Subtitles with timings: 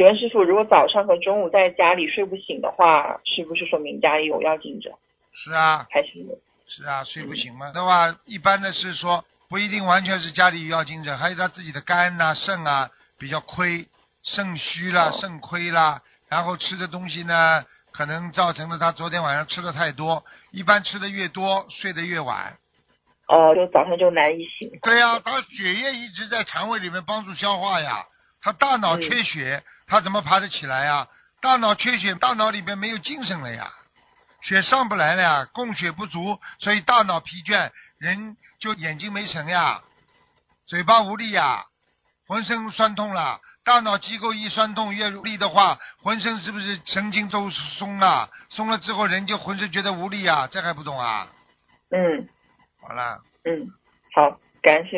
[0.00, 4.92] 请问师傅，如果早上和中午在家里睡不醒的话，是不是说明家里有要紧者？
[5.34, 6.08] 是啊，还是
[6.68, 7.70] 是啊，睡不醒嘛。
[7.72, 13.86] 的话，一般的是说不一定完全是家里有要精者，还有他自己的肝呐、肾啊比较亏，
[14.22, 17.62] 肾虚啦、哦肾亏啦，然后吃的东西呢，
[17.92, 20.24] 可能造成了他昨天晚上吃的太多。
[20.50, 22.56] 一般吃的越多，睡得越晚。
[23.28, 24.70] 哦，就早上就难以醒？
[24.80, 28.06] 对呀、他血液一直在肠胃里面帮助消化呀，
[28.42, 31.08] 他大脑嗯缺血，他怎么爬得起来呀？
[31.42, 33.72] 大脑缺血，大脑里边没有精神了呀，
[34.42, 39.82] 血上不来了呀，供血不足，所以大脑疲倦，人就眼睛没神呀，
[40.66, 41.64] 嘴巴无力呀，
[42.26, 43.40] 浑身酸痛了。
[43.62, 48.30] 大脑机构一酸痛越无力的话，浑身是不是神经都松了？
[48.48, 51.28] 松了之后，人就浑身觉得无力啊，这还不懂啊？
[51.90, 52.26] 嗯
[52.80, 53.20] 好了。
[53.44, 53.70] 嗯，
[54.14, 54.96] 好，感恩师